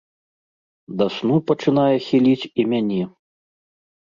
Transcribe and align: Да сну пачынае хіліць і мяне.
Да 1.01 1.05
сну 1.17 1.35
пачынае 1.51 1.95
хіліць 2.07 2.49
і 2.65 2.67
мяне. 2.73 3.01